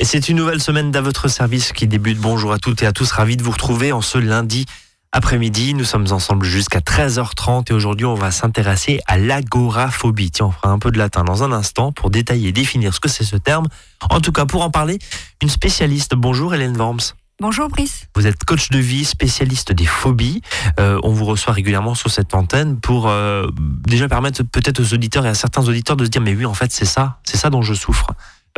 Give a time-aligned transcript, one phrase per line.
[0.00, 2.20] Et c'est une nouvelle semaine d'à votre service qui débute.
[2.20, 4.64] Bonjour à toutes et à tous, ravi de vous retrouver en ce lundi
[5.10, 5.74] après-midi.
[5.74, 10.30] Nous sommes ensemble jusqu'à 13h30 et aujourd'hui on va s'intéresser à l'agoraphobie.
[10.30, 13.00] Tiens, on fera un peu de latin dans un instant pour détailler et définir ce
[13.00, 13.66] que c'est ce terme.
[14.08, 15.00] En tout cas, pour en parler,
[15.42, 16.14] une spécialiste.
[16.14, 17.14] Bonjour Hélène Worms.
[17.40, 18.06] Bonjour Brice.
[18.14, 20.42] Vous êtes coach de vie, spécialiste des phobies.
[20.78, 25.26] Euh, on vous reçoit régulièrement sur cette antenne pour euh, déjà permettre peut-être aux auditeurs
[25.26, 27.50] et à certains auditeurs de se dire mais oui en fait c'est ça, c'est ça
[27.50, 28.06] dont je souffre.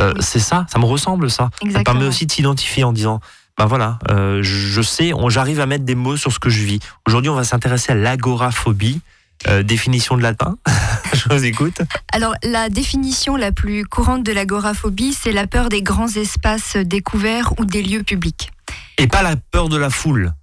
[0.01, 1.51] Euh, c'est ça, ça me ressemble ça.
[1.73, 3.21] Ça permet aussi de s'identifier en disant,
[3.59, 6.81] ben voilà, euh, je sais, j'arrive à mettre des mots sur ce que je vis.
[7.07, 9.01] Aujourd'hui, on va s'intéresser à l'agoraphobie.
[9.49, 10.59] Euh, définition de latin,
[11.15, 11.81] je vous écoute.
[12.13, 17.55] Alors, la définition la plus courante de l'agoraphobie, c'est la peur des grands espaces découverts
[17.59, 18.51] ou des lieux publics.
[18.99, 20.35] Et pas la peur de la foule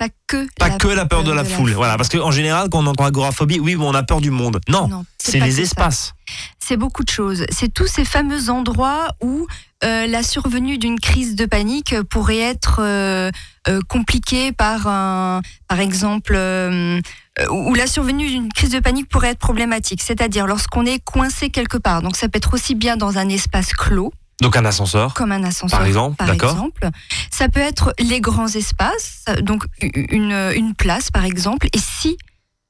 [0.00, 1.72] pas que pas la que la peur, de, la, foule.
[1.72, 4.58] Voilà, parce qu'en général, quand on entend agoraphobie, oui, on a peur du monde.
[4.66, 6.14] Non, c'est les espaces.
[6.58, 7.44] C'est beaucoup de choses.
[7.50, 9.46] C'est tous ces fameux endroits où
[9.84, 13.30] euh, la survenue d'une crise de panique pourrait être euh,
[13.68, 16.34] euh, compliquée par un, par exemple,
[17.50, 20.00] où la survenue d'une crise de panique pourrait être problématique.
[20.02, 22.00] C'est-à-dire lorsqu'on est coincé quelque part.
[22.00, 25.44] Donc ça peut être aussi bien dans un espace clos donc un ascenseur Comme un
[25.44, 25.78] ascenseur.
[25.78, 26.66] Par exemple, d'accord.
[27.30, 31.68] Ça peut être les grands espaces, donc une, une place par exemple.
[31.72, 32.16] Et si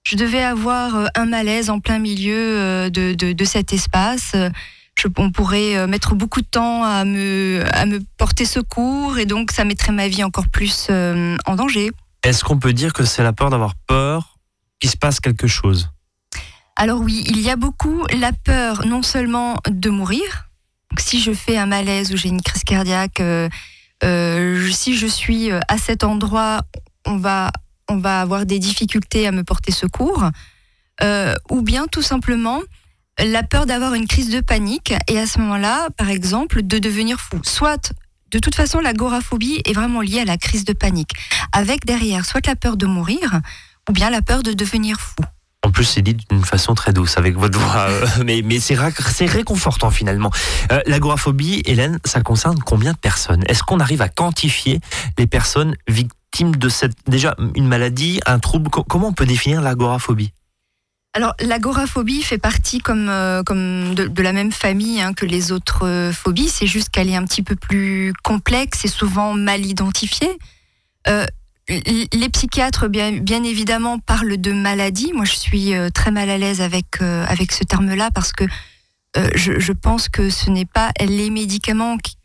[0.04, 4.32] je devais avoir euh, un malaise en plein milieu euh, de, de, de cet espace,
[4.34, 4.50] euh,
[4.98, 9.50] je, on pourrait mettre beaucoup de temps à me, à me porter secours et donc
[9.50, 11.90] ça mettrait ma vie encore plus en danger.
[12.22, 14.36] Est-ce qu'on peut dire que c'est la peur d'avoir peur
[14.78, 15.90] qu'il se passe quelque chose?
[16.76, 20.49] Alors oui, il y a beaucoup la peur non seulement de mourir,
[20.98, 23.48] si je fais un malaise ou j'ai une crise cardiaque, euh,
[24.04, 26.62] euh, si je suis euh, à cet endroit,
[27.06, 27.52] on va,
[27.88, 30.24] on va avoir des difficultés à me porter secours.
[31.50, 32.60] ou bien tout simplement
[33.18, 37.20] la peur d'avoir une crise de panique et à ce moment-là, par exemple, de devenir
[37.20, 37.40] fou.
[37.42, 37.92] Soit,
[38.30, 41.12] de toute façon, l'agoraphobie est vraiment liée à la crise de panique,
[41.52, 43.40] avec derrière soit la peur de mourir
[43.88, 45.22] ou bien la peur de devenir fou.
[45.70, 48.74] En plus, c'est dit d'une façon très douce avec votre voix, euh, mais, c'est
[49.26, 50.32] réconfortant finalement.
[50.72, 53.44] Euh, l'agoraphobie, Hélène, ça concerne combien de personnes?
[53.46, 54.80] Est-ce qu'on arrive à quantifier
[55.16, 58.68] les personnes victimes de cette déjà une maladie, un trouble?
[58.68, 60.32] Comment on peut définir l'agoraphobie?
[61.14, 66.48] Alors l'agoraphobie fait partie comme, euh, de, la même famille hein, que les autres phobies,
[66.48, 70.36] c'est juste qu'elle est un petit peu plus complexe et souvent mal identifiée
[71.70, 75.12] les psychiatres, bien, évidemment, parlent de maladie.
[75.14, 78.44] Moi, je suis euh, très mal à l'aise avec, euh, avec ce terme-là parce que
[79.16, 82.16] euh, je, pense que ce n'est pas les médicaments, qui,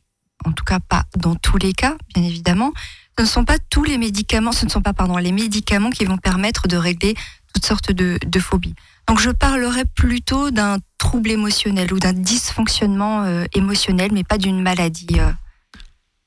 [0.46, 2.74] en tout cas pas dans tous les cas, bien évidemment,
[3.18, 6.06] ce ne sont pas tous les médicaments, ce ne sont pas pardon, les médicaments qui
[6.06, 7.16] vont permettre de régler
[7.54, 8.76] toutes sortes de, de phobies.
[9.08, 15.18] Donc je parlerai plutôt d'un trouble émotionnel ou d'un dysfonctionnement émotionnel, mais pas d'une maladie.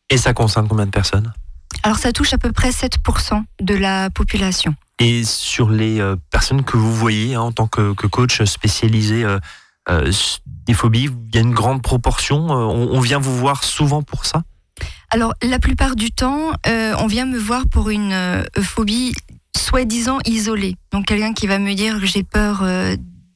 [0.09, 1.33] Et ça concerne combien de personnes?
[1.89, 4.75] Alors ça touche à peu près 7% de la population.
[4.99, 9.39] Et sur les euh, personnes que vous voyez hein, en tant que, coach spécialisé euh,
[9.89, 10.13] euh,
[10.45, 12.51] des phobies, il y a une grande proportion.
[12.51, 14.43] on, vient vous voir souvent pour ça?
[15.09, 19.15] Alors la plupart du temps, on vient me voir pour une phobie
[19.57, 20.77] soi-disant isolée.
[20.93, 22.67] Donc quelqu'un qui va me dire que j'ai peur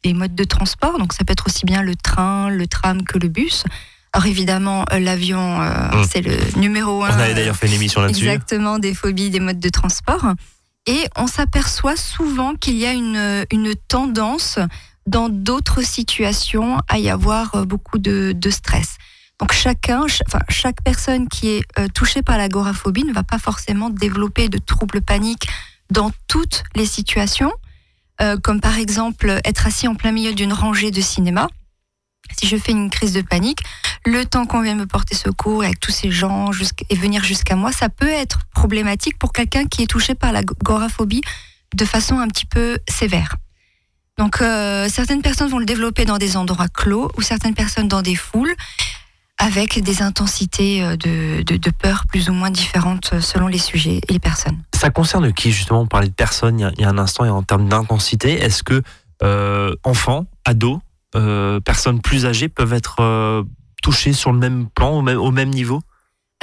[0.03, 0.99] des modes de transport.
[0.99, 3.65] Donc ça peut être aussi bien le train, le tram que le bus.
[4.13, 6.07] Alors évidemment, euh, l'avion, euh, hum.
[6.11, 7.17] c'est le numéro un.
[7.17, 8.29] On avait d'ailleurs fait une émission là-dessus.
[8.29, 10.35] Exactement, des phobies, des modes de transport.
[10.87, 14.59] Et on s'aperçoit souvent qu'il y a une, une tendance
[15.07, 18.97] dans d'autres situations à y avoir euh, beaucoup de, de stress.
[19.41, 21.65] Donc chacun, enfin, chaque personne qui est
[21.95, 25.49] touchée par l'agoraphobie ne va pas forcément développer de troubles paniques
[25.91, 27.51] dans toutes les situations,
[28.45, 31.49] comme par exemple être assis en plein milieu d'une rangée de cinéma.
[32.39, 33.59] Si je fais une crise de panique,
[34.05, 36.51] le temps qu'on vient me porter secours avec tous ces gens
[36.91, 40.43] et venir jusqu'à moi, ça peut être problématique pour quelqu'un qui est touché par la
[40.43, 41.23] goraphobie
[41.75, 43.37] de façon un petit peu sévère.
[44.19, 48.03] Donc euh, certaines personnes vont le développer dans des endroits clos ou certaines personnes dans
[48.03, 48.55] des foules
[49.39, 54.01] avec des intensités euh, de, de, peur plus ou moins différentes euh, selon les sujets
[54.07, 54.63] et les personnes.
[54.75, 55.81] Ça concerne qui justement?
[55.81, 58.33] On parlait de personnes il y a, un instant et en termes d'intensité.
[58.35, 58.83] Est-ce que
[59.85, 60.81] enfants, ados,
[61.65, 63.45] personnes plus âgées peuvent être
[63.83, 65.83] toucher sur le même plan, au même, au même niveau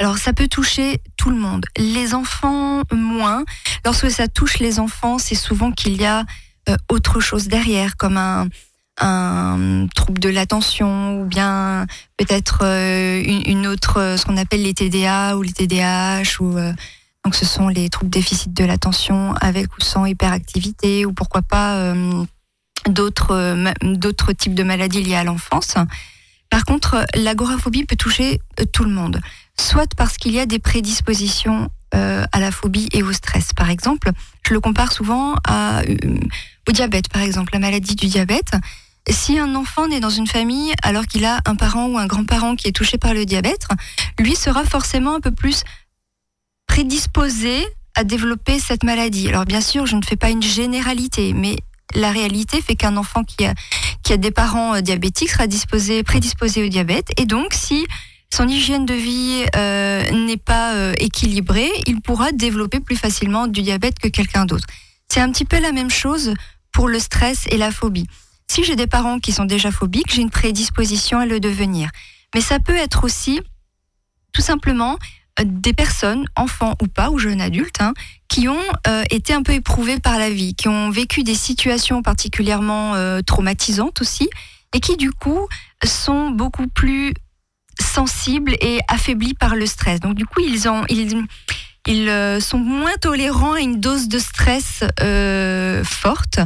[0.00, 1.66] alors ça peut toucher tout le monde.
[1.76, 3.44] Les enfants moins.
[3.84, 6.24] Lorsque ça touche les enfants, c'est souvent qu'il y a
[6.70, 8.48] euh, autre chose derrière, comme un,
[9.94, 15.42] trouble de l'attention ou bien peut-être euh, une, autre, ce qu'on appelle les TDA ou
[15.42, 16.40] les TDAH.
[16.40, 16.72] Ou, euh,
[17.24, 21.94] donc ce sont les troubles déficit de l'attention avec ou sans hyperactivité ou pourquoi pas
[22.86, 25.76] d'autres types de maladies liées à l'enfance.
[26.50, 29.20] Par contre, l'agoraphobie peut toucher euh, tout le monde,
[29.58, 33.52] soit parce qu'il y a des prédispositions euh, à la phobie et au stress.
[33.52, 34.10] Par exemple,
[34.46, 35.82] je le compare souvent euh,
[36.68, 38.52] au diabète, par exemple, la maladie du diabète.
[39.08, 42.54] Si un enfant naît dans une famille alors qu'il a un parent ou un grand-parent
[42.54, 43.66] qui est touché par le diabète,
[44.18, 45.62] lui sera forcément un peu plus
[46.66, 49.28] prédisposé à développer cette maladie.
[49.28, 51.56] Alors bien sûr, je ne fais pas une généralité, mais
[51.94, 53.54] la réalité fait qu'un enfant qui a,
[54.14, 57.08] a des parents euh, diabétiques sera disposé, prédisposé au diabète.
[57.16, 57.86] Et donc, si
[58.32, 63.62] son hygiène de vie euh, n'est pas euh, équilibrée, il pourra développer plus facilement du
[63.62, 64.66] diabète que quelqu'un d'autre.
[65.08, 66.34] C'est un petit peu la même chose
[66.72, 68.06] pour le stress et la phobie.
[68.48, 71.90] Si j'ai des parents qui sont déjà phobiques, j'ai une prédisposition à le devenir.
[72.34, 73.40] Mais ça peut être aussi
[74.32, 74.98] tout simplement
[75.44, 77.94] des personnes, enfants ou pas, ou jeunes adultes, hein,
[78.28, 82.02] qui ont euh, été un peu éprouvés par la vie, qui ont vécu des situations
[82.02, 84.28] particulièrement euh, traumatisantes aussi,
[84.74, 85.48] et qui du coup
[85.84, 87.12] sont beaucoup plus
[87.80, 90.00] sensibles et affaiblis par le stress.
[90.00, 91.24] Donc du coup, ils, ont, ils,
[91.86, 94.84] ils euh, sont moins tolérants à une dose de stress
[95.84, 96.40] forte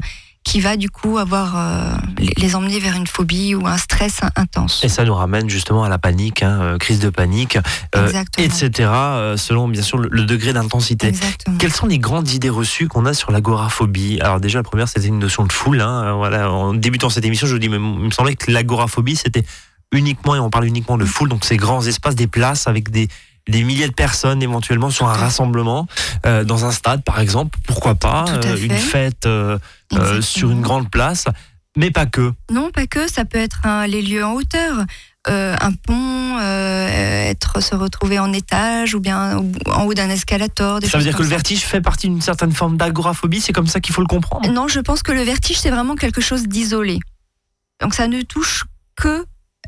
[0.44, 1.96] qui va du coup avoir euh,
[2.36, 4.84] les emmener vers une phobie ou un stress intense.
[4.84, 7.58] Et ça nous ramène justement à la panique, hein, euh, crise de panique,
[7.96, 8.90] euh, etc.
[9.36, 11.12] selon bien sûr le, degré d'intensité.
[11.58, 14.20] Quelles sont les grandes idées reçues qu'on a sur l'agoraphobie?
[14.20, 15.80] Alors déjà la première c'était une notion de foule.
[15.80, 19.16] Hein, voilà, en débutant cette émission, je vous dis, mais il me semblait que l'agoraphobie
[19.16, 19.44] c'était
[19.92, 23.08] uniquement et on parle uniquement de foule, donc ces grands espaces, des places avec des
[23.48, 25.86] des milliers de personnes éventuellement sur un rassemblement
[26.26, 29.58] euh, dans un stade par exemple, pourquoi pas, euh, une fête euh,
[30.20, 31.26] sur une grande place,
[31.76, 32.32] mais pas que.
[32.50, 34.84] Non, pas que, ça peut être les lieux en hauteur.
[35.26, 40.80] un pont, être se retrouver en étage ou bien en haut d'un escalator.
[40.82, 43.80] ça veut dire que le vertige fait partie d'une certaine forme d'agoraphobie, c'est comme ça
[43.80, 44.50] qu'il faut le comprendre?
[44.50, 46.98] Non, je pense que le vertige c'est vraiment quelque chose d'isolé.
[47.80, 48.64] Donc ça ne touche
[48.96, 49.24] que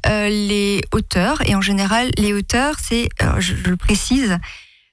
[0.07, 1.43] euh, les hauteurs.
[1.47, 3.09] Et en général, les hauteurs, c'est,
[3.39, 4.39] je, le précise,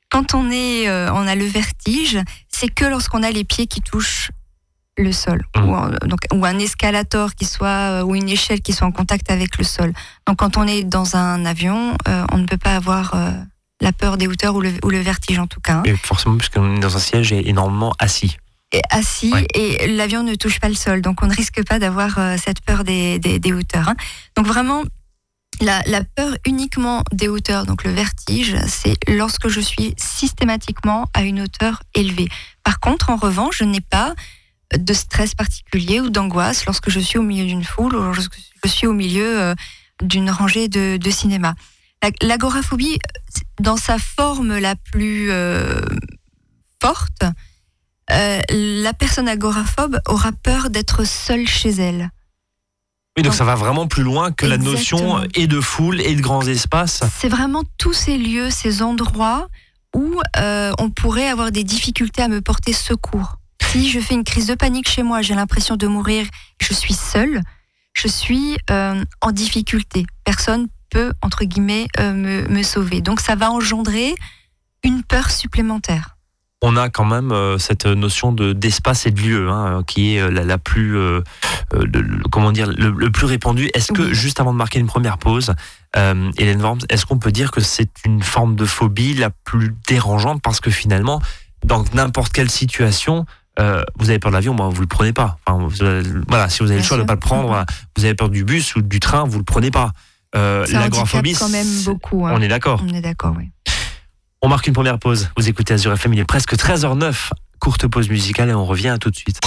[0.09, 2.19] quand on, est, euh, on a le vertige,
[2.49, 4.31] c'est que lorsqu'on a les pieds qui touchent
[4.95, 5.63] le sol mmh.
[5.63, 9.31] ou, donc, ou un escalator qui soit euh, ou une échelle qui soit en contact
[9.31, 9.91] avec le sol.
[10.27, 11.97] Donc quand on est dans un avion,
[12.31, 13.15] on ne peut pas avoir
[13.81, 15.77] la peur des hauteurs ou le, ou le vertige en tout cas.
[15.77, 15.83] Hein.
[15.85, 18.37] Et forcément, puisqu'on est dans un siège énormément assis.
[18.89, 22.61] Assis et l'avion ne touche pas le sol, donc on ne risque pas d'avoir cette
[22.61, 23.89] peur des, des, hauteurs.
[23.89, 23.95] Hein.
[24.35, 24.83] Donc vraiment,
[25.61, 31.41] la, peur uniquement des hauteurs, donc le vertige, c'est lorsque je suis systématiquement à une
[31.41, 32.27] hauteur élevée.
[32.63, 34.13] Par contre, en revanche, je n'ai pas
[34.75, 38.69] de stress particulier ou d'angoisse lorsque je suis au milieu d'une foule ou lorsque je
[38.69, 39.55] suis au milieu euh,
[40.01, 41.55] d'une rangée de, cinéma.
[42.21, 42.97] L'agoraphobie,
[43.59, 45.81] dans sa forme la plus euh,
[46.81, 47.23] forte,
[48.11, 52.09] euh, la personne agoraphobe aura peur d'être seule chez elle.
[53.15, 56.21] Oui, donc, ça va vraiment plus loin que la notion et de foule et de
[56.21, 57.03] grands espaces.
[57.19, 59.47] C'est vraiment tous ces lieux, ces endroits
[59.95, 63.37] où euh, on pourrait avoir des difficultés à me porter secours.
[63.61, 66.25] Si je fais une crise de panique chez moi, j'ai l'impression de mourir,
[66.59, 67.41] je suis seule,
[67.93, 70.07] je suis euh, en difficulté.
[70.23, 73.01] Personne peut, entre guillemets, me, me sauver.
[73.01, 74.15] Donc ça va engendrer
[74.83, 76.12] une peur supplémentaire
[76.63, 80.21] on a quand même euh, cette notion de d'espace et de lieu hein, qui est
[80.21, 81.21] euh, la, plus euh,
[82.31, 83.69] comment dire le, plus répandu.
[83.73, 85.53] Est-ce que juste avant de marquer une première pause,
[85.93, 90.41] Hélène Worms, est-ce qu'on peut dire que c'est une forme de phobie la plus dérangeante?
[90.41, 91.21] Parce que finalement
[91.65, 93.25] dans n'importe quelle situation
[93.57, 95.37] vous avez peur de l'avion, bon, vous le prenez pas.
[96.29, 97.65] voilà, si vous avez le choix de ne pas le prendre,
[97.97, 99.91] vous avez peur du bus ou du train, vous le prenez pas.
[100.33, 102.25] L'agoraphobie, quand même beaucoup.
[102.25, 102.33] Hein.
[102.35, 102.81] On est d'accord.
[102.89, 103.52] On est d'accord, oui.
[104.45, 105.29] On marque une première pause.
[105.37, 107.29] Vous écoutez Azure FM, il est presque 13h09.
[107.59, 109.39] Courte pause musicale et on revient tout de suite.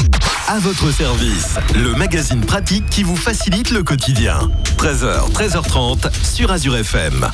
[0.49, 4.51] À votre service, le magazine pratique qui vous facilite le quotidien.
[4.79, 7.21] 13h, 13h30 sur Azure FM.
[7.21, 7.31] La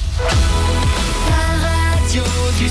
[1.94, 2.22] radio
[2.58, 2.66] du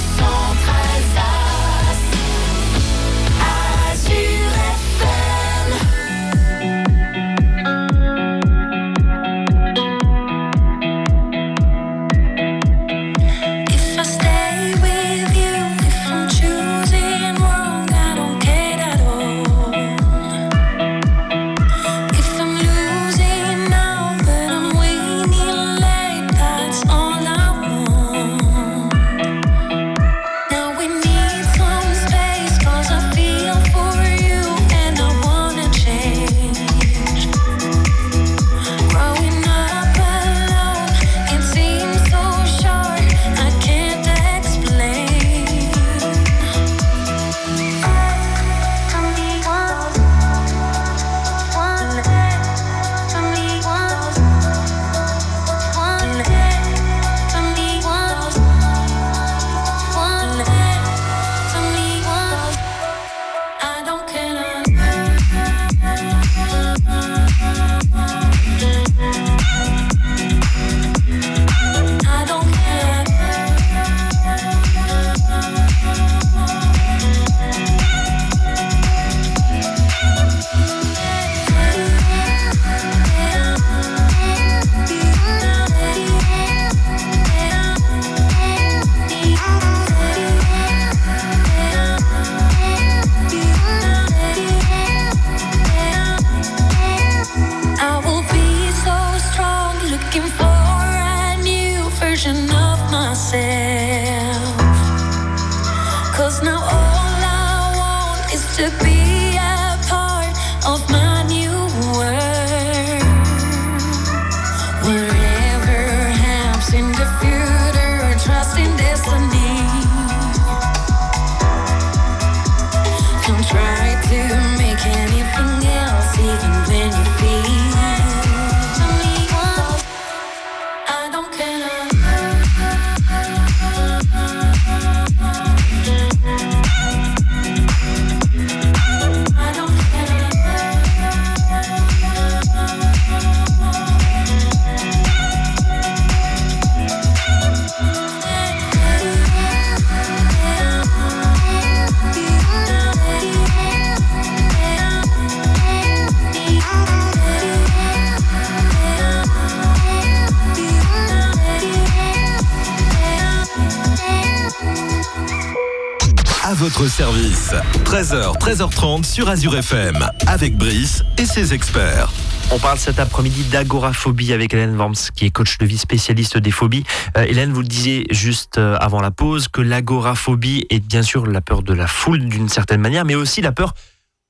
[166.82, 167.54] votre service.
[167.86, 172.12] 13h, 13h30 sur Azure FM, avec Brice et ses experts.
[172.52, 176.50] On parle cet après-midi d'agoraphobie avec Hélène Worms, qui est coach de vie spécialiste des
[176.50, 176.84] phobies.
[177.18, 181.28] Euh, Hélène, vous le disiez juste euh, avant la pause, que l'agoraphobie est bien sûr
[181.28, 183.76] la peur de la foule d'une certaine manière, mais aussi la peur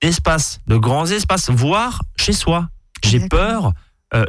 [0.01, 2.67] d'espace, de grands espaces, voire chez soi.
[3.01, 3.72] J'ai peur,
[4.13, 4.25] euh,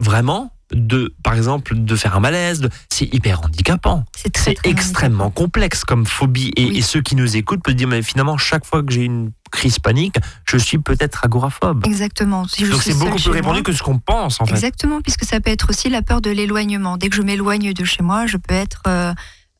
[0.00, 2.68] vraiment, de, par exemple, de faire un malaise.
[2.90, 4.04] C'est hyper handicapant.
[4.34, 6.52] C'est extrêmement complexe comme phobie.
[6.56, 9.78] Et, ceux qui nous écoutent peuvent dire, mais finalement, chaque fois que j'ai une crise
[9.78, 11.86] panique, je suis peut-être agoraphobe.
[11.86, 12.42] Exactement.
[12.42, 14.54] Donc c'est beaucoup plus répandu que ce qu'on pense, en fait.
[14.54, 16.96] Exactement, puisque ça peut être aussi la peur de l'éloignement.
[16.96, 19.14] Dès que je m'éloigne de chez moi, je peux être euh,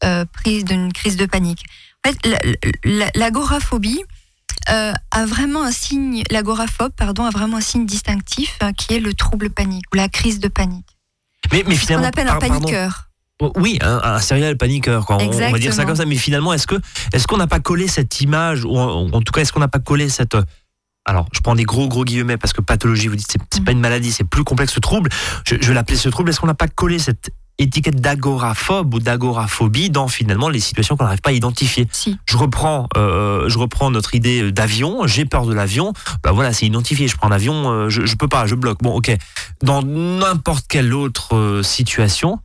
[0.04, 1.64] euh, prise d'une crise de panique.
[2.04, 4.02] En fait, l'agoraphobie,
[4.70, 9.12] euh, a vraiment un signe, l'agoraphobe, pardon, a vraiment un signe distinctif qui est le
[9.12, 10.93] trouble panique ou la crise de panique.
[11.52, 13.10] Mais, mais finalement, qu'on appelle un paniqueur.
[13.40, 15.18] Oh, oui, un, un serial paniqueur, quoi.
[15.20, 16.06] On, va dire ça comme ça.
[16.06, 16.76] Mais finalement, est-ce que
[17.12, 19.80] est-ce qu'on n'a pas collé cette image, ou en, tout cas, est-ce qu'on n'a pas
[19.80, 20.36] collé cette
[21.06, 23.72] alors, je prends des gros gros guillemets parce que pathologie, vous dites, c'est, c'est pas
[23.72, 25.10] une maladie, c'est plus complexe ce trouble.
[25.46, 26.30] Je, je vais l'appeler ce trouble.
[26.30, 31.04] Est-ce qu'on n'a pas collé cette étiquette d'agoraphobe ou d'agoraphobie dans finalement les situations qu'on
[31.04, 31.86] n'arrive pas à identifier.
[31.92, 32.18] Si.
[32.26, 35.06] Je reprends, euh, je reprends notre idée d'avion.
[35.06, 35.92] J'ai peur de l'avion.
[36.22, 37.06] Bah voilà, c'est identifié.
[37.06, 38.82] Je prends un avion, euh, je, je peux pas, je bloque.
[38.82, 39.16] Bon, ok.
[39.62, 42.40] Dans n'importe quelle autre euh, situation,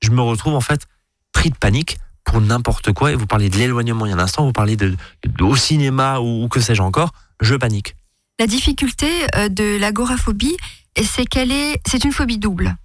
[0.00, 0.86] je me retrouve en fait
[1.32, 3.12] pris de panique pour n'importe quoi.
[3.12, 4.94] Et vous parlez de l'éloignement il y a un instant, vous parlez de,
[5.40, 7.10] au cinéma ou, ou que sais-je encore.
[7.40, 7.96] Je panique.
[8.38, 9.08] La difficulté
[9.50, 10.56] de l'agoraphobie,
[10.96, 12.76] c'est qu'elle est, c'est une phobie double.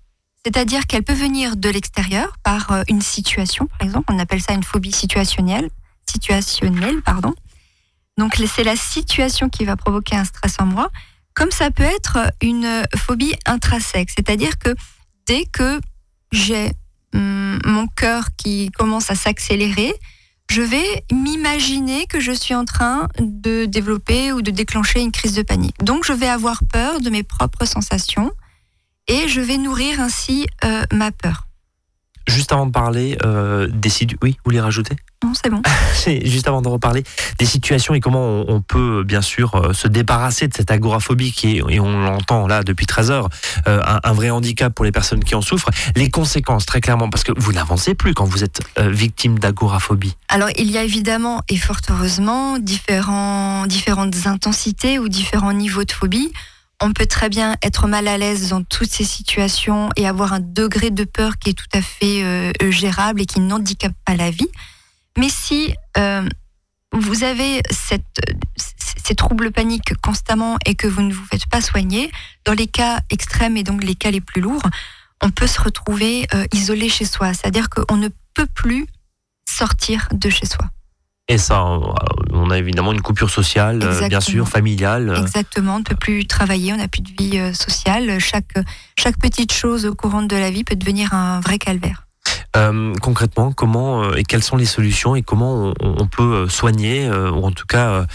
[0.48, 4.14] C'est-à-dire qu'elle peut venir de l'extérieur par euh, une situation, par exemple.
[4.14, 5.70] On appelle ça une phobie situationnelle.
[6.10, 7.36] Situationnelle, pardon.
[8.18, 10.90] Donc c'est la situation qui va provoquer un stress en moi.
[11.34, 14.74] Comme ça peut être une phobie intrinsèque, c'est-à-dire que
[15.26, 15.82] dès que
[16.32, 16.72] j'ai
[17.14, 19.94] hum, mon cœur qui commence à s'accélérer,
[20.50, 25.34] je vais m'imaginer que je suis en train de développer ou de déclencher une crise
[25.34, 25.84] de panique.
[25.84, 28.32] Donc je vais avoir peur de mes propres sensations
[29.08, 31.44] et je vais nourrir ainsi euh, ma peur.
[32.28, 34.98] Juste avant de parler euh, des situations, oui, vous voulez rajouter?
[35.24, 35.62] Non, c'est bon.
[36.26, 37.04] Juste avant de reparler
[37.40, 41.58] des situations et comment on, peut bien sûr euh, se débarrasser de cette agoraphobie qui
[41.58, 43.30] est, et on l'entend là depuis 13 heures,
[43.66, 45.70] un, vrai handicap pour les personnes qui en souffrent.
[45.96, 50.16] Les conséquences, très clairement, parce que vous n'avancez plus quand vous êtes victime d'agoraphobie.
[50.28, 55.92] Alors, il y a évidemment, et fort heureusement, différents, différentes intensités ou différents niveaux de
[55.92, 56.32] phobie
[56.82, 60.40] on peut très bien être mal à l'aise dans toutes ces situations et avoir un
[60.40, 64.30] degré de peur qui est tout à fait euh, gérable et qui n'handicape pas la
[64.30, 64.50] vie.
[65.18, 66.28] Mais si euh,
[66.92, 72.12] vous avez ces troubles paniques constamment et que vous ne vous faites pas soigner,
[72.46, 74.62] dans les cas extrêmes et donc les cas les plus lourds,
[75.22, 77.34] on peut se retrouver euh, isolé chez soi.
[77.34, 78.86] C'est-à-dire qu'on ne peut plus
[79.50, 80.66] sortir de chez soi.
[81.30, 81.66] Et ça,
[82.32, 85.14] on a évidemment une coupure sociale, euh, bien sûr, familiale.
[85.20, 88.18] Exactement, on ne peut plus travailler, on n'a plus de vie euh, sociale.
[88.20, 88.54] Chaque,
[88.98, 92.06] chaque petite chose au courant de la vie peut devenir un vrai calvaire.
[92.56, 97.52] Euh, concrètement, comment et quelles sont les solutions et comment on, peut soigner ou en
[97.52, 98.06] tout cas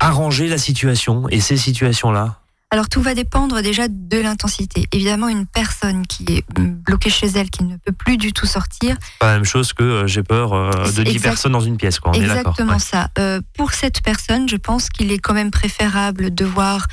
[0.00, 2.38] arranger la situation et ces situations-là?
[2.70, 4.88] Alors tout va dépendre déjà de l'intensité.
[4.90, 8.96] Évidemment, une personne qui est bloquée chez elle, qui ne peut plus du tout sortir.
[9.20, 12.00] Pas la même chose que euh, j'ai peur euh, de 10 personnes dans une pièce.
[12.00, 12.10] Quoi.
[12.10, 13.10] On exactement ça.
[13.18, 16.86] Euh, pour cette personne, je pense qu'il est quand même préférable de voir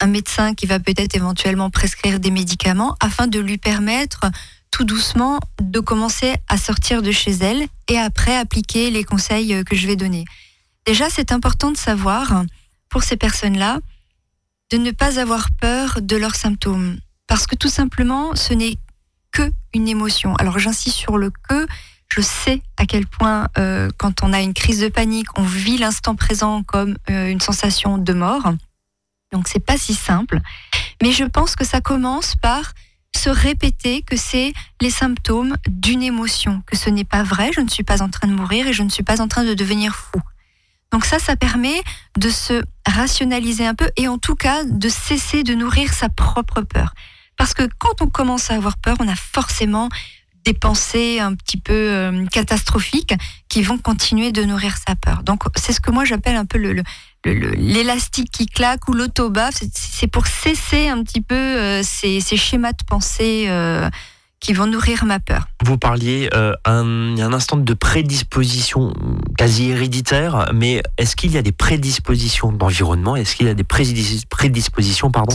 [0.00, 4.20] un médecin qui va peut-être éventuellement prescrire des médicaments afin de lui permettre
[4.70, 9.74] tout doucement de commencer à sortir de chez elle et après appliquer les conseils que
[9.74, 10.24] je vais donner.
[10.86, 12.44] Déjà, c'est important de savoir
[12.88, 13.80] pour ces personnes-là
[14.74, 16.98] de ne pas avoir peur de leurs symptômes.
[17.28, 18.76] Parce que tout simplement, ce n'est
[19.30, 20.34] que une émotion.
[20.34, 21.68] Alors j'insiste sur le que.
[22.08, 25.78] Je sais à quel point, euh, quand on a une crise de panique, on vit
[25.78, 28.52] l'instant présent comme euh, une sensation de mort.
[29.32, 30.40] Donc c'est pas si simple.
[31.00, 32.72] Mais je pense que ça commence par
[33.16, 37.68] se répéter que c'est les symptômes d'une émotion, que ce n'est pas vrai, je ne
[37.68, 39.94] suis pas en train de mourir et je ne suis pas en train de devenir
[39.94, 40.20] fou.
[40.94, 41.82] Donc ça, ça permet
[42.16, 46.60] de se rationaliser un peu et en tout cas de cesser de nourrir sa propre
[46.60, 46.94] peur.
[47.36, 49.88] Parce que quand on commence à avoir peur, on a forcément
[50.44, 53.14] des pensées un petit peu euh, catastrophiques
[53.48, 55.24] qui vont continuer de nourrir sa peur.
[55.24, 56.84] Donc c'est ce que moi j'appelle un peu le,
[57.24, 59.52] l'élastique qui claque ou l'autobaf.
[59.72, 63.90] C'est pour cesser un petit peu euh, ces, schémas de pensée euh,
[64.44, 65.48] qui vont nourrir ma peur.
[65.64, 68.92] Vous parliez un, un instant de prédisposition
[69.38, 73.16] quasi héréditaire, mais est-ce qu'il y a des prédispositions d'environnement?
[73.16, 75.34] Est-ce qu'il y a des prédispositions pardon,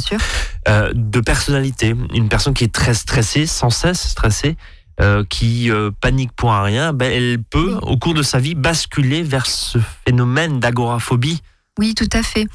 [0.93, 1.95] de personnalité?
[2.13, 4.57] Une personne qui est très stressée, sans cesse stressée,
[5.01, 8.53] euh, qui euh, panique pour un rien, ben, elle peut, au cours de sa vie,
[8.53, 11.41] basculer vers ce phénomène d'agoraphobie?
[11.79, 12.47] Oui, tout à fait.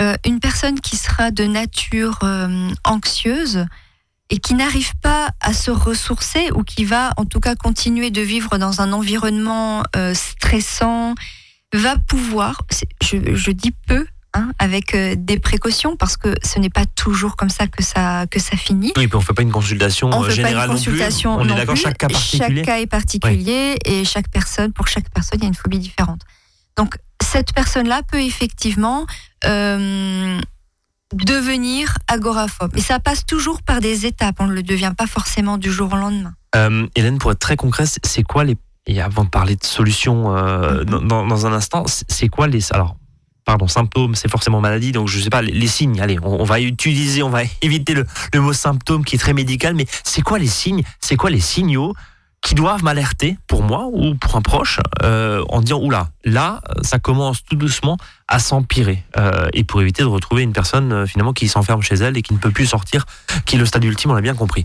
[0.00, 2.18] Euh, une personne qui sera de nature
[2.82, 3.66] anxieuse
[4.30, 8.20] et qui n'arrive pas à se ressourcer ou qui va en tout cas continuer de
[8.20, 9.82] vivre dans un environnement
[10.14, 11.14] stressant,
[11.72, 12.62] va pouvoir,
[13.02, 17.34] je, je dis peu, Hein, avec euh, des précautions parce que ce n'est pas toujours
[17.34, 18.92] comme ça que ça que ça finit.
[18.96, 21.50] Oui, puis on fait pas une consultation on euh, générale pas une consultation non plus.
[21.50, 22.56] On est d'accord, chaque cas particulier.
[22.58, 25.80] Chaque cas est particulier et chaque personne, pour chaque personne, il y a une phobie
[25.80, 26.20] différente.
[26.76, 29.04] Donc cette personne-là peut effectivement
[29.46, 30.40] euh,
[31.14, 32.72] devenir agoraphobe.
[32.74, 34.36] Mais ça passe toujours par des étapes.
[34.38, 36.34] On ne le devient pas forcément du jour au lendemain.
[36.96, 41.06] Hélène, pour être très concret, c'est quoi les et avant de parler de solutions mm-hmm.
[41.06, 42.96] dans, dans, un instant, c'est quoi les alors
[43.50, 47.22] pardon, symptômes, c'est forcément maladie, donc je sais pas, les, signes, allez, on, va utiliser,
[47.22, 48.06] on va éviter le,
[48.40, 51.94] mot symptôme qui est très médical, mais c'est quoi les signes, c'est quoi les signaux
[52.42, 56.98] qui doivent m'alerter pour moi ou pour un proche euh, en disant oula là ça
[56.98, 57.96] commence tout doucement
[58.28, 59.04] à s'empirer.
[59.16, 62.22] Euh, et pour éviter de retrouver une personne euh, finalement qui s'enferme chez elle et
[62.22, 63.04] qui ne peut plus sortir
[63.44, 64.64] qui est le stade ultime on l'a bien compris.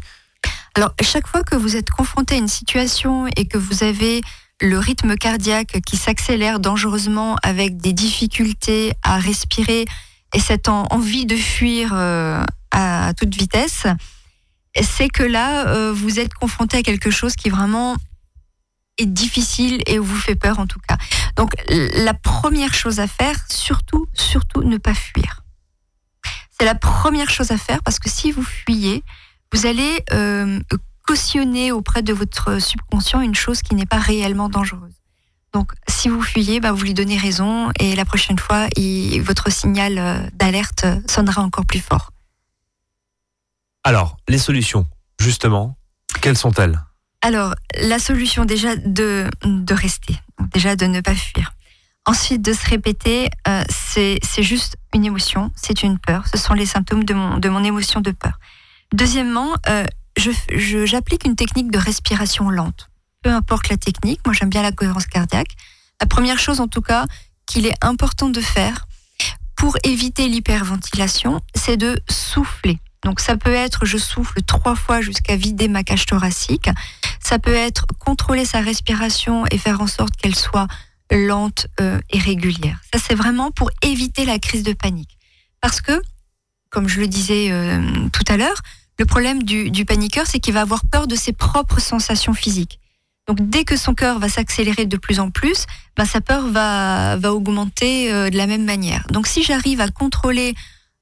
[0.75, 4.21] Alors chaque fois que vous êtes confronté à une situation et que vous avez
[4.61, 9.85] le rythme cardiaque qui s'accélère dangereusement avec des difficultés à respirer
[10.33, 11.93] et cette envie de fuir
[12.71, 13.85] à toute vitesse,
[14.83, 17.95] c'est que là, euh, vous êtes confronté à quelque chose qui vraiment
[18.97, 20.97] est difficile et vous fait peur en tout cas.
[21.35, 25.43] Donc la première chose à faire, surtout, surtout ne pas fuir.
[26.57, 29.03] C'est la première chose à faire parce que si vous fuyez,
[29.53, 30.59] vous allez euh,
[31.05, 34.93] cautionner auprès de votre subconscient une chose qui n'est pas réellement dangereuse.
[35.53, 38.67] Donc, si vous fuyez, bah, vous lui donnez raison et la prochaine fois,
[39.21, 42.11] votre signal euh, d'alerte sonnera encore plus fort.
[43.87, 44.87] Alors, les solutions,
[45.21, 45.77] justement,
[46.19, 46.81] quelles sont-elles?
[47.21, 50.19] Alors, la solution déjà de, de rester,
[50.51, 51.53] déjà de ne pas fuir.
[52.07, 56.27] Ensuite, de se répéter, euh, c'est juste une émotion, c'est une peur.
[56.27, 58.39] Ce sont les symptômes de mon, de mon émotion de peur.
[58.91, 59.85] Deuxièmement, euh,
[60.17, 62.89] j'applique une technique de respiration lente.
[63.21, 65.55] Peu importe la technique, moi j'aime bien la cohérence cardiaque.
[66.01, 67.05] La première chose en tout cas
[67.45, 68.87] qu'il est important de faire
[69.55, 72.79] pour éviter l'hyperventilation, c'est de souffler.
[73.05, 76.69] Donc ça peut être je souffle trois fois jusqu'à vider ma cage thoracique.
[77.19, 80.67] Ça peut être contrôler sa respiration et faire en sorte qu'elle soit
[81.11, 82.81] lente euh, et régulière.
[82.91, 85.17] Ça c'est vraiment pour éviter la crise de panique.
[85.61, 86.01] Parce que,
[86.71, 87.79] comme je le disais euh,
[88.11, 88.61] tout à l'heure,
[88.97, 92.79] le problème du, paniqueur, c'est qu'il va avoir peur de ses propres sensations physiques.
[93.27, 95.65] Donc dès que son cœur va s'accélérer de plus en plus,
[95.95, 99.05] bah, sa peur va, va augmenter euh, de la même manière.
[99.11, 100.55] Donc si j'arrive à contrôler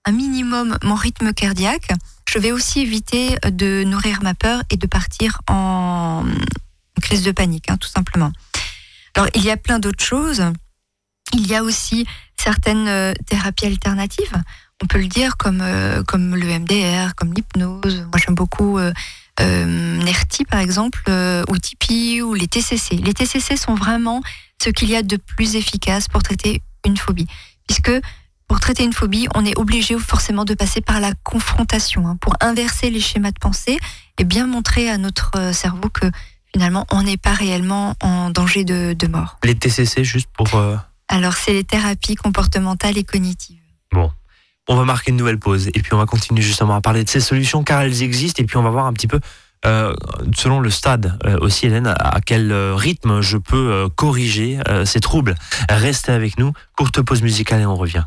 [0.05, 1.89] un minimum mon rythme cardiaque,
[2.29, 6.25] je vais aussi éviter de nourrir ma peur et de partir en
[7.01, 8.31] crise de panique, hein, tout simplement.
[9.15, 10.43] Alors il y a plein d'autres choses.
[11.33, 12.05] Il y a aussi
[12.37, 14.33] certaines euh, thérapies alternatives
[14.83, 18.01] on peut le dire, comme, euh, comme le MDR, comme l'hypnose.
[18.11, 18.91] Moi, j'aime beaucoup euh,
[19.39, 19.65] euh
[20.03, 21.09] NERTI, par exemple,
[21.47, 22.97] ou Tipeee, ou les TCC.
[22.97, 24.21] Les TCC sont vraiment
[24.61, 27.27] ce qu'il y a de plus efficace pour traiter une phobie.
[27.67, 27.91] Puisque
[28.53, 32.35] pour traiter une phobie, on est obligé forcément de passer par la confrontation, hein, pour
[32.39, 33.79] inverser les schémas de pensée
[34.19, 36.05] et bien montrer à notre cerveau que
[36.53, 39.39] finalement, on n'est pas réellement en danger de, de mort.
[39.43, 40.49] Les TCC, juste pour...
[41.07, 43.57] Alors, c'est les thérapies comportementales et cognitives.
[43.91, 44.11] Bon,
[44.69, 47.09] on va marquer une nouvelle pause et puis on va continuer justement à parler de
[47.09, 49.19] ces solutions car elles existent et puis on va voir un petit peu
[49.65, 49.95] euh,
[50.35, 55.33] selon le stade euh, aussi Hélène à quel euh, rythme je peux corriger ces troubles.
[55.69, 58.03] Restez avec nous, courte pause musicale et on revient.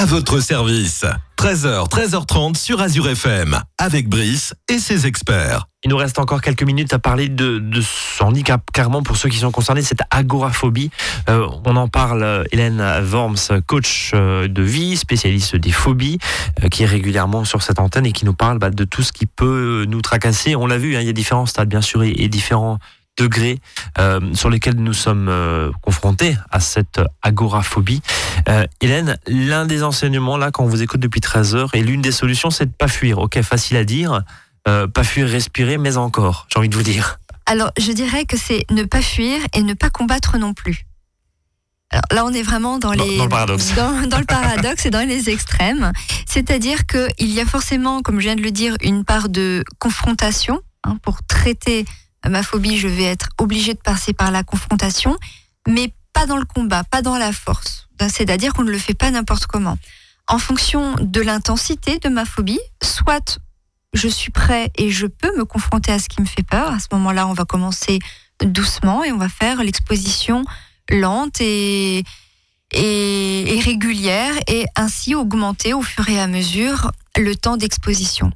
[0.00, 1.04] À votre service.
[1.36, 5.66] 13h, 13h30 sur Azure FM, avec Brice et ses experts.
[5.84, 9.28] Il nous reste encore quelques minutes à parler de, de ce handicap, carrément pour ceux
[9.28, 10.90] qui sont concernés, cette agoraphobie.
[11.28, 16.18] Euh, on en parle, euh, Hélène Worms, coach euh, de vie, spécialiste des phobies,
[16.64, 19.12] euh, qui est régulièrement sur cette antenne et qui nous parle bah, de tout ce
[19.12, 20.56] qui peut nous tracasser.
[20.56, 22.78] On l'a vu, hein, il y a différents stades, bien sûr, et différents
[23.16, 23.58] degrés
[23.98, 28.00] euh, sur lesquels nous sommes euh, confrontés à cette agoraphobie.
[28.48, 32.00] Euh, Hélène, l'un des enseignements là, quand on vous écoute depuis 13 heures, et l'une
[32.02, 33.18] des solutions, c'est de pas fuir.
[33.18, 34.22] Ok, facile à dire,
[34.64, 37.18] pas fuir, respirer, mais encore, j'ai envie de vous dire.
[37.46, 40.86] Alors, je dirais que c'est ne pas fuir et ne pas combattre non plus.
[41.90, 43.74] Alors là, on est vraiment dans, Dans- les dans le paradoxe.
[43.76, 45.90] dans, dans le paradoxe et dans les extrêmes.
[46.26, 50.60] C'est-à-dire qu'il y a forcément, comme je viens de le dire, une part de confrontation.
[50.84, 50.96] hein.
[51.02, 51.84] pour traiter
[52.28, 55.16] ma phobie, je vais être obligée de passer par la confrontation,
[55.66, 57.88] mais pas dans le combat, pas dans la force.
[58.08, 59.76] C'est-à-dire qu'on ne le fait pas n'importe comment.
[60.26, 63.40] En fonction de l'intensité de ma phobie, soit
[63.92, 66.72] je suis prêt et je peux me confronter à ce qui me fait peur.
[66.72, 67.98] À ce moment-là, on va commencer
[68.44, 70.44] doucement et on va faire l'exposition
[70.88, 72.04] lente et,
[72.72, 78.32] et, et régulière et ainsi augmenter au fur et à mesure le temps d'exposition.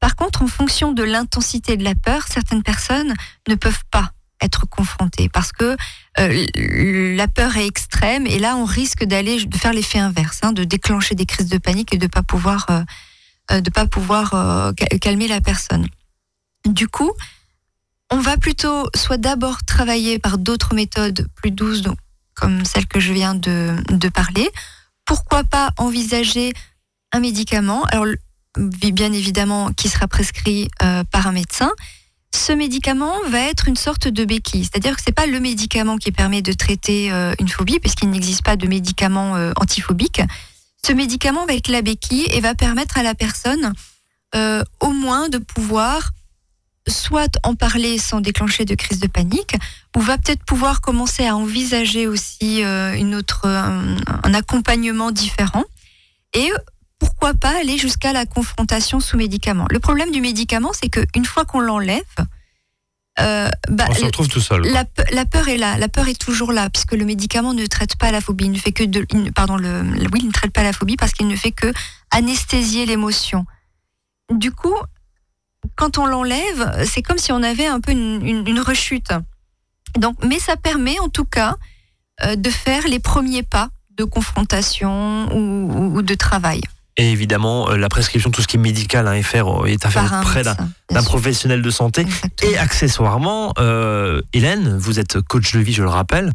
[0.00, 3.14] Par contre, en fonction de l'intensité de la peur, certaines personnes
[3.48, 5.76] ne peuvent pas être confrontées parce que
[6.18, 10.52] euh, la peur est extrême et là on risque d'aller de faire l'effet inverse, hein,
[10.52, 12.82] de déclencher des crises de panique et de pas pouvoir euh,
[13.52, 14.30] euh, de pas pouvoir
[14.78, 15.86] ca- calmer la personne.
[16.66, 17.12] Du coup,
[18.10, 21.98] on va plutôt soit d'abord travailler par d'autres méthodes plus douces, donc,
[22.34, 23.76] comme celle que je viens de,
[24.08, 24.50] parler.
[25.04, 26.52] Pourquoi pas envisager
[27.12, 27.84] un médicament?
[28.56, 31.70] Bien évidemment, qui sera prescrit euh, par un médecin.
[32.34, 36.12] Ce médicament va être une sorte de béquille, c'est-à-dire que c'est pas le médicament qui
[36.12, 40.22] permet de traiter euh, une phobie, puisqu'il n'existe pas de médicament euh, antiphobique.
[40.84, 43.72] Ce médicament va être la béquille et va permettre à la personne
[44.78, 46.12] au moins de pouvoir
[46.86, 49.56] soit en parler sans déclencher de crise de panique,
[49.96, 55.64] ou va peut-être pouvoir commencer à envisager aussi une autre, un, un accompagnement différent.
[56.32, 56.48] Et
[57.00, 59.66] pourquoi pas aller jusqu'à la confrontation sous médicament.
[59.70, 62.04] Le problème du médicament, c'est qu'une fois qu'on l'enlève,
[63.18, 64.62] euh, bah, On se retrouve tout seul.
[64.62, 67.66] la, pe- la peur est là, la peur est toujours là, puisque le médicament ne
[67.66, 69.82] traite pas la phobie, il ne fait que de, il ne- pardon, le-
[70.12, 71.72] oui, il ne traite pas la phobie parce qu'il ne fait que
[72.12, 73.44] anesthésier l'émotion.
[74.30, 74.76] Du coup,
[75.76, 79.12] quand on l'enlève, c'est comme si on avait un peu une, une- une rechute.
[79.98, 81.56] Donc, mais ça permet en tout cas
[82.22, 86.60] euh, de faire les premiers pas de confrontation ou, ou- ou de travail
[87.00, 89.90] Et évidemment, euh, la prescription, tout ce qui est médical à faire, euh, est à
[89.90, 92.02] par faire auprès d'un professionnel de santé.
[92.02, 92.50] Exactement.
[92.50, 96.30] Et accessoirement, euh, Hélène, vous êtes coach de vie, je le rappelle.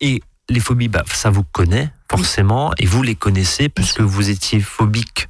[0.00, 4.60] Et les phobies, bah, ça vous connaît forcément, et vous les connaissez puisque vous étiez
[4.60, 5.28] phobique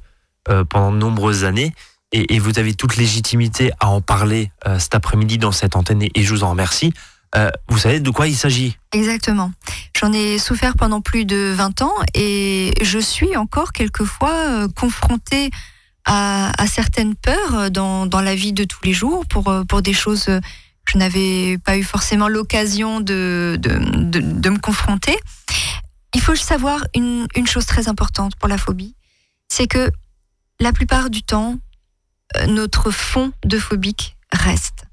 [0.49, 1.73] euh, pendant de nombreuses années.
[2.11, 6.01] Et, et vous avez toute légitimité à en parler euh, cet après-midi dans cette antenne,
[6.01, 6.91] et, et je vous en remercie.
[7.35, 8.77] Euh, vous savez de quoi il s'agit?
[8.91, 9.51] Exactement.
[9.97, 15.49] J'en ai souffert pendant plus de 20 ans et je suis encore quelquefois euh, confrontée
[16.05, 19.81] à, à certaines peurs dans, dans la vie de tous les jours pour, euh, pour
[19.81, 20.39] des choses que
[20.93, 25.17] je n'avais pas eu forcément l'occasion de, de, de, de me confronter.
[26.13, 28.95] Il faut savoir une, une chose très importante pour la phobie,
[29.47, 29.89] c'est que
[30.59, 31.57] la plupart du temps,
[32.37, 34.85] euh, notre fond de phobique reste.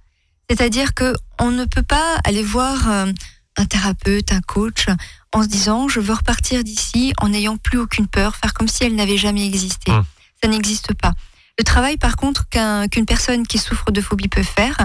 [0.48, 3.12] C'est-à-dire que on ne peut pas aller voir euh,
[3.56, 4.87] un thérapeute, un coach,
[5.32, 8.84] en se disant je veux repartir d'ici en n'ayant plus aucune peur, faire comme si
[8.84, 9.90] elle n'avait jamais existé.
[9.92, 10.04] Hum.
[10.42, 11.12] Ça n'existe pas.
[11.58, 14.76] Le travail, par contre, qu'un- qu'une personne qui souffre de phobie peut faire,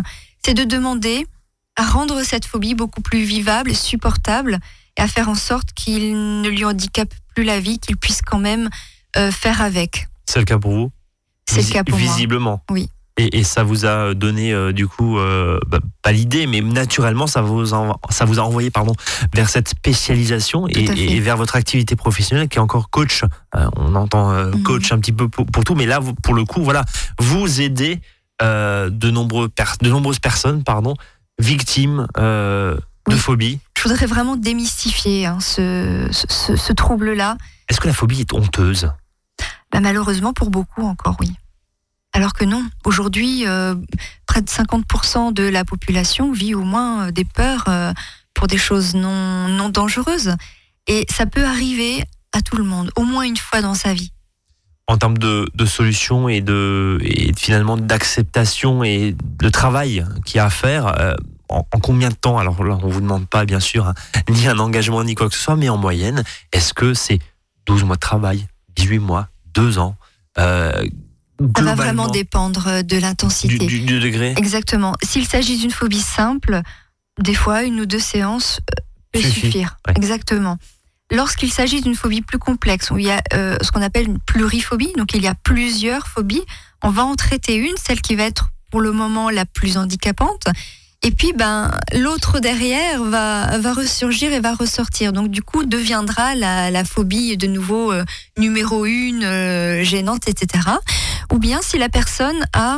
[0.43, 1.27] c'est de demander
[1.75, 4.59] à rendre cette phobie beaucoup plus vivable supportable
[4.97, 8.39] et à faire en sorte qu'il ne lui handicape plus la vie, qu'il puisse quand
[8.39, 8.69] même
[9.17, 10.07] euh, faire avec.
[10.25, 10.91] C'est le cas pour vous?
[11.47, 12.07] C'est le cas pour moi.
[12.07, 12.63] Visiblement.
[12.71, 12.89] Oui.
[13.17, 17.27] Et, et ça vous a donné euh, du coup euh, bah, pas l'idée, mais naturellement
[17.27, 18.93] ça vous en- ça vous a envoyé pardon
[19.35, 23.23] vers cette spécialisation et, vers votre activité professionnelle qui est encore coach.
[23.55, 24.63] Euh, on entend Mhm.
[24.63, 26.83] coach un petit peu pour, pour tout, mais là pour le coup voilà
[27.19, 28.01] vous aidez
[28.41, 29.49] de nombreux
[29.81, 30.95] de nombreuses personnes pardon
[31.39, 33.15] victimes de Oui.
[33.17, 33.59] phobie.
[33.77, 37.37] Je voudrais vraiment démystifier hein, ce, ce- ce- ce trouble-là.
[37.69, 38.91] Est-ce que la phobie est honteuse?
[39.71, 41.33] Bah, malheureusement, pour beaucoup encore, oui.
[42.13, 43.73] Alors que non, aujourd'hui, euh,
[44.27, 47.91] près de 50% de la population vit au moins euh, des peurs euh,
[48.35, 50.35] pour des choses non, non dangereuses.
[50.87, 54.11] Et ça peut arriver à tout le monde, au moins une fois dans sa vie.
[54.87, 60.45] en termes de, solutions et de et finalement d'acceptation et de travail qu'il y a
[60.45, 61.15] à faire
[61.47, 62.37] en, en combien de temps?
[62.37, 63.93] Alors là on vous demande pas bien sûr hein,
[64.29, 67.19] ni un engagement ni quoi que ce soit mais en moyenne est-ce que c'est
[67.65, 68.45] 12 mois de travail
[68.75, 69.95] 18 mois, 2 ans?
[71.55, 73.65] Ça va vraiment dépendre de l'intensité.
[73.65, 74.93] Du, degré Exactement.
[75.03, 76.61] S'il s'agit d'une phobie simple,
[77.21, 79.77] des fois, une ou deux séances euh, peut suffire.
[79.95, 80.57] Exactement.
[81.11, 84.19] Lorsqu'il s'agit d'une phobie plus complexe, où il y a euh, ce qu'on appelle une
[84.19, 86.43] pluriphobie, donc il y a plusieurs phobies,
[86.81, 90.47] on va en traiter une, celle qui va être pour le moment la plus handicapante.
[91.05, 95.11] Et puis, ben, l'autre derrière va, va ressurgir et va ressortir.
[95.11, 98.05] Donc, du coup, deviendra la, la phobie de nouveau euh,
[98.37, 100.69] numéro une, euh, gênante, etc.
[101.31, 102.77] Ou bien si la personne a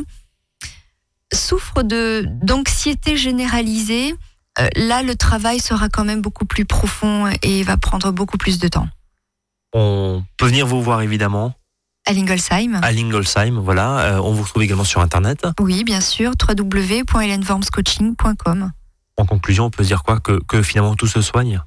[1.31, 4.15] souffre d'anxiété généralisée,
[4.59, 8.57] euh, là, le travail sera quand même beaucoup plus profond et va prendre beaucoup plus
[8.57, 8.87] de temps.
[9.73, 11.53] On peut venir vous voir évidemment
[12.05, 12.79] à Lingolsheim.
[12.81, 13.99] À Lingolsheim, voilà.
[13.99, 15.47] Euh, on vous retrouve également sur Internet.
[15.59, 18.71] Oui, bien sûr, www.helenwormscoaching.com.
[19.17, 21.61] En conclusion, on peut dire quoi que, finalement tout se soigne?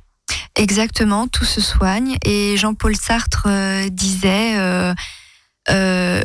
[0.55, 2.17] Exactement, tout se soigne.
[2.25, 4.55] Et Jean-Paul Sartre euh, disait
[5.71, 6.23] euh,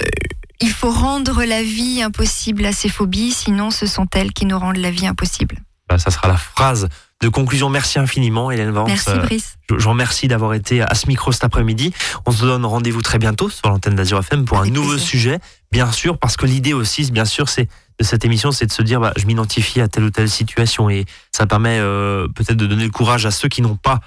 [0.59, 4.57] il faut rendre la vie impossible à ces phobies, sinon ce sont elles qui nous
[4.57, 5.57] rendent la vie impossible.
[5.89, 6.87] Bah, ça sera la phrase
[7.23, 7.69] de conclusion.
[7.69, 8.87] Merci infiniment, Hélène Vance.
[8.87, 9.55] Merci, euh, Brice.
[9.69, 11.93] Je, vous remercie d'avoir été à ce micro cet après-midi.
[12.25, 15.39] On se donne rendez-vous très bientôt sur l'antenne d'Azur FM pour un nouveau sujet,
[15.71, 18.81] bien sûr, parce que l'idée aussi, bien sûr, c'est de cette émission, c'est de se
[18.81, 22.65] dire, bah, je m'identifie à telle ou telle situation et ça permet euh, peut-être de
[22.67, 24.01] donner le courage à ceux qui n'ont pas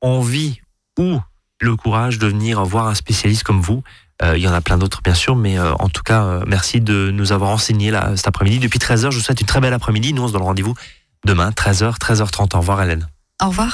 [0.00, 0.60] envie
[0.98, 1.20] ou
[1.60, 3.82] le courage de venir voir un spécialiste comme vous.
[4.22, 7.10] Euh, il y en a plein d'autres, bien sûr, mais en tout cas, merci de
[7.12, 8.58] nous avoir enseigné là, cet après-midi.
[8.58, 10.12] Depuis 13h, je vous souhaite une très belle après-midi.
[10.12, 10.74] Nous, on se donne rendez-vous
[11.26, 12.56] demain, 13h, 13h30.
[12.56, 13.06] Au revoir, Hélène.
[13.42, 13.70] Au revoir.